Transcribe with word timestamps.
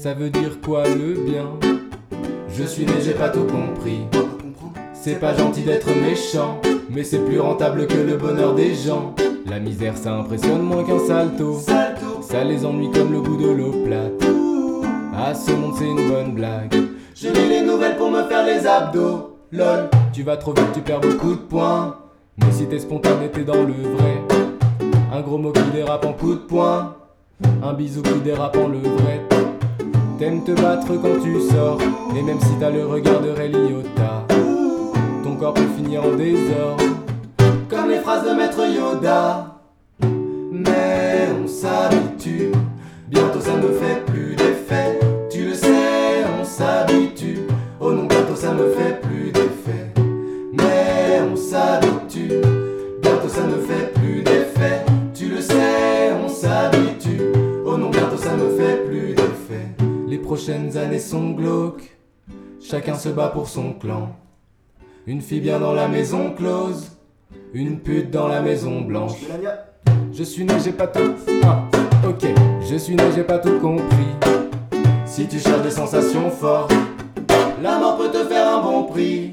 Ça 0.00 0.14
veut 0.14 0.30
dire 0.30 0.60
quoi 0.64 0.84
le 0.86 1.14
bien? 1.14 1.46
Je 2.50 2.62
suis 2.62 2.86
né, 2.86 2.92
j'ai 3.04 3.14
pas 3.14 3.30
tout 3.30 3.46
compris. 3.46 4.02
C'est 4.92 5.18
pas 5.18 5.34
gentil 5.34 5.62
d'être 5.62 5.88
méchant, 5.88 6.60
mais 6.88 7.02
c'est 7.02 7.18
plus 7.18 7.40
rentable 7.40 7.88
que 7.88 7.96
le 7.96 8.16
bonheur 8.16 8.54
des 8.54 8.76
gens. 8.76 9.16
La 9.46 9.58
misère 9.58 9.96
ça 9.96 10.14
impressionne 10.14 10.62
moins 10.62 10.84
qu'un 10.84 11.00
salto. 11.00 11.58
Ça 12.20 12.44
les 12.44 12.64
ennuie 12.64 12.92
comme 12.92 13.10
le 13.12 13.20
goût 13.20 13.36
de 13.36 13.50
l'eau 13.50 13.72
plate. 13.84 14.24
Ah, 15.16 15.34
ce 15.34 15.50
monde 15.50 15.74
c'est 15.76 15.88
une 15.88 16.08
bonne 16.08 16.32
blague. 16.32 16.76
Je 17.16 17.30
lis 17.30 17.48
les 17.48 17.62
nouvelles 17.62 17.96
pour 17.96 18.12
me 18.12 18.22
faire 18.22 18.46
les 18.46 18.68
abdos. 18.68 19.36
Lol, 19.50 19.90
tu 20.12 20.22
vas 20.22 20.36
trop 20.36 20.52
vite, 20.52 20.70
tu 20.74 20.80
perds 20.80 21.00
beaucoup 21.00 21.32
de 21.32 21.40
points. 21.40 21.96
Mais 22.36 22.52
si 22.52 22.66
t'es 22.66 22.78
spontané, 22.78 23.32
t'es 23.32 23.42
dans 23.42 23.64
le 23.64 23.72
vrai. 23.72 24.22
Un 25.12 25.22
gros 25.22 25.38
mot 25.38 25.50
qui 25.50 25.72
dérape 25.74 26.04
en 26.04 26.12
coup 26.12 26.34
de 26.34 26.40
poing. 26.40 26.94
Un 27.64 27.72
bisou 27.72 28.02
qui 28.02 28.20
dérape 28.20 28.56
en 28.56 28.68
le 28.68 28.78
vrai. 28.78 29.24
T'aimes 30.18 30.42
te 30.42 30.50
battre 30.50 30.88
quand 31.00 31.22
tu 31.22 31.40
sors. 31.40 31.78
Et 32.16 32.22
même 32.22 32.40
si 32.40 32.50
t'as 32.58 32.70
le 32.70 32.84
regard 32.84 33.20
de 33.20 33.30
Ray 33.30 33.52
ton 35.22 35.36
corps 35.36 35.54
peut 35.54 35.68
finir 35.76 36.02
en 36.02 36.16
désordre. 36.16 36.82
Comme 37.68 37.88
les 37.88 38.00
phrases 38.00 38.24
de 38.24 38.34
maître 38.34 38.66
Yoda. 38.66 39.60
Mais 40.50 41.28
on 41.40 41.46
s'habitue. 41.46 42.50
Bientôt 43.08 43.40
ça 43.40 43.56
ne 43.56 43.68
fait 43.68 44.04
plus 44.06 44.17
prochaines 60.48 60.78
années 60.78 60.98
sont 60.98 61.32
glauques. 61.32 61.98
Chacun 62.58 62.94
se 62.94 63.10
bat 63.10 63.28
pour 63.28 63.48
son 63.50 63.74
clan. 63.74 64.16
Une 65.06 65.20
fille 65.20 65.40
bien 65.40 65.60
dans 65.60 65.74
la 65.74 65.88
maison 65.88 66.32
close. 66.34 66.92
Une 67.52 67.80
pute 67.80 68.10
dans 68.10 68.28
la 68.28 68.40
maison 68.40 68.80
blanche. 68.80 69.26
Je 70.10 70.22
suis 70.22 70.44
né, 70.44 70.54
j'ai 70.64 70.72
pas 70.72 70.86
tout. 70.86 71.12
Ah, 71.42 71.64
ok. 72.08 72.26
Je 72.62 72.76
suis 72.76 72.96
né, 72.96 73.02
j'ai 73.14 73.24
pas 73.24 73.38
tout 73.38 73.58
compris. 73.60 74.08
Si 75.04 75.26
tu 75.28 75.38
cherches 75.38 75.60
des 75.60 75.70
sensations 75.70 76.30
fortes, 76.30 76.72
la 77.62 77.78
mort 77.78 77.98
peut 77.98 78.10
te 78.10 78.24
faire 78.24 78.56
un 78.56 78.62
bon 78.62 78.84
prix. 78.84 79.32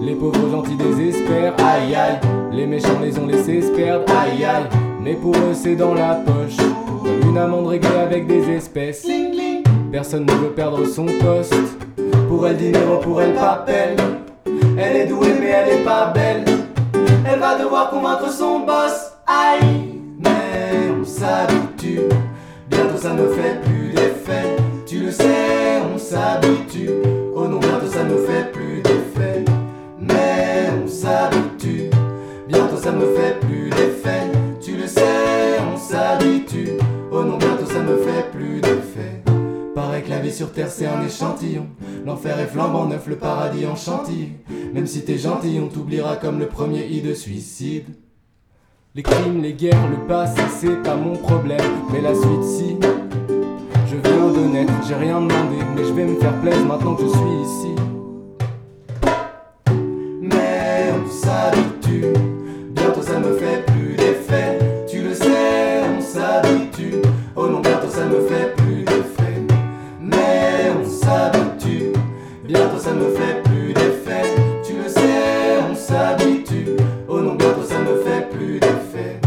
Les 0.00 0.16
pauvres 0.16 0.50
gentils 0.50 0.76
désespèrent, 0.76 1.54
aïe 1.60 1.94
aïe. 1.94 2.18
Les 2.50 2.66
méchants 2.66 2.98
les 3.00 3.16
ont 3.20 3.26
laissés 3.28 3.62
se 3.62 3.70
perdre, 3.70 4.12
aïe 4.12 4.44
aïe. 4.44 4.64
Mais 5.00 5.14
pour 5.14 5.36
eux, 5.36 5.54
c'est 5.54 5.76
dans 5.76 5.94
la 5.94 6.16
poche. 6.16 6.56
Comme 6.56 7.30
une 7.30 7.38
amende 7.38 7.68
réglée 7.68 7.88
avec 7.88 8.26
des 8.26 8.50
espèces. 8.50 9.06
Personne 9.94 10.26
ne 10.26 10.32
veut 10.32 10.50
perdre 10.50 10.84
son 10.86 11.06
poste. 11.06 11.54
Pour 12.26 12.48
elle, 12.48 12.56
dinero, 12.56 12.96
pour 12.96 13.22
elle, 13.22 13.32
papel. 13.32 13.94
Elle 14.76 14.96
est 14.96 15.06
douée, 15.06 15.36
mais 15.38 15.50
elle 15.50 15.68
est 15.68 15.84
pas 15.84 16.06
belle. 16.06 16.44
Elle 17.24 17.38
va 17.38 17.56
devoir 17.56 17.90
convaincre 17.90 18.28
son 18.28 18.66
boss. 18.66 19.12
Aïe, 19.24 20.00
mais 20.18 20.90
on 21.00 21.04
s'habitue. 21.04 22.00
Bientôt 22.68 22.96
ça 22.96 23.12
ne 23.12 23.28
fait 23.28 23.60
plus 23.62 23.92
d'effet. 23.92 24.56
Tu 24.84 24.98
le 24.98 25.12
sais, 25.12 25.80
on 25.94 25.96
s'habitue. 25.96 26.90
Oh 27.32 27.46
non, 27.46 27.60
bientôt 27.60 27.86
ça 27.86 28.02
ne 28.02 28.16
fait 28.16 28.50
plus 28.50 28.82
d'effet. 28.82 29.44
Mais 30.00 30.70
on 30.84 30.88
s'habitue. 30.88 31.90
Bientôt 32.48 32.78
ça 32.78 32.90
me 32.90 33.14
fait 33.14 33.38
plus 33.38 33.70
d'effet. 33.70 34.32
Tu 34.60 34.72
le 34.76 34.88
sais, 34.88 35.60
on 35.72 35.78
s'habitue. 35.78 36.78
Oh 37.12 37.22
non, 37.22 37.36
bientôt 37.36 37.66
ça 37.66 37.78
me 37.78 37.96
fait 37.98 38.28
plus 38.32 38.60
d'effet. 38.60 38.83
La 40.08 40.18
vie 40.18 40.32
sur 40.32 40.52
terre 40.52 40.70
c'est 40.70 40.86
un 40.86 41.02
échantillon. 41.02 41.66
L'enfer 42.04 42.38
est 42.38 42.46
flambant 42.46 42.86
neuf, 42.86 43.06
le 43.06 43.16
paradis 43.16 43.66
en 43.66 43.74
chantilly. 43.74 44.32
Même 44.74 44.86
si 44.86 45.02
t'es 45.04 45.16
gentil, 45.16 45.58
on 45.62 45.68
t'oubliera 45.68 46.16
comme 46.16 46.38
le 46.38 46.46
premier 46.46 46.86
i 46.86 47.00
de 47.00 47.14
suicide. 47.14 47.86
Les 48.94 49.02
crimes, 49.02 49.42
les 49.42 49.54
guerres, 49.54 49.88
le 49.90 50.06
passé, 50.06 50.42
c'est 50.60 50.82
pas 50.82 50.94
mon 50.94 51.16
problème. 51.16 51.60
Mais 51.90 52.00
la 52.00 52.14
suite, 52.14 52.44
si. 52.44 52.76
Je 53.86 53.96
viens 53.96 54.28
de 54.30 54.46
naître, 54.52 54.72
j'ai 54.86 54.94
rien 54.94 55.20
demandé, 55.20 55.56
mais 55.74 55.84
je 55.84 55.92
vais 55.92 56.04
me 56.04 56.20
faire 56.20 56.38
plaisir 56.40 56.64
maintenant 56.66 56.94
que 56.94 57.04
je 57.04 57.08
suis 57.08 57.42
ici. 57.42 57.74
Mais 60.20 60.92
on 60.94 61.10
s'habitue, 61.10 61.73
fait 73.24 73.42
plus 73.42 73.72
d'effet. 73.72 74.34
Tu 74.62 74.74
le 74.74 74.88
sais, 74.88 75.60
on 75.70 75.74
s'habitue. 75.74 76.76
Oh 77.08 77.20
non, 77.20 77.34
bientôt 77.34 77.62
ça 77.62 77.78
me 77.78 77.96
fait 78.02 78.28
plus 78.30 78.60
d'effet. 78.60 79.20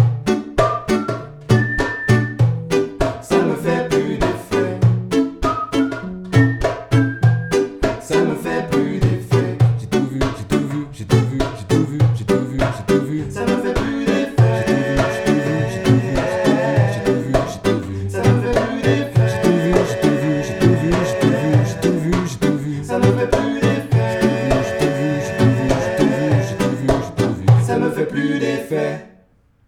Ça 3.22 3.38
me 3.38 3.56
fait 3.56 3.90
plus 3.90 4.18
d'effet. 4.18 4.80
Ça 8.02 8.18
me 8.20 8.36
fait 8.36 8.70
plus 8.70 9.00
d'effet. 9.00 9.58
J'ai 9.80 9.88
tout 9.88 10.08
vu, 10.12 10.20
j'ai 10.38 10.46
tout 10.46 10.68
vu, 10.68 10.86
j'ai 10.94 11.06
tout 11.06 11.18
vu, 11.18 11.40
j'ai 11.58 11.66
tout 11.66 11.86
vu, 11.86 11.98
j'ai 12.18 12.26
tout 12.26 12.46
vu, 12.46 12.60
j'ai 12.60 12.84
tout 12.94 13.02
vu. 13.06 13.24
Ça 13.30 13.42
me 13.42 13.48
fait 13.48 13.74
plus 13.74 14.06
d'effet. 14.06 14.66
J'ai 14.68 15.24
tout 15.24 15.34
vu, 15.34 15.56
j'ai 15.72 15.82
tout 15.84 15.94
vu, 15.94 15.94
j'ai 15.94 15.94
tout 15.94 15.94
vu, 15.94 16.14
j'ai 16.94 17.02
tout 17.04 17.18
vu, 17.18 17.34
j'ai 17.52 17.60
tout 17.64 17.80
vu. 17.88 18.10
Ça 18.10 18.20
me 18.20 18.42
fait 18.42 18.60
plus 18.60 18.82
d'effet. 18.82 19.17
Plus 28.18 28.40
d'effet. 28.40 29.17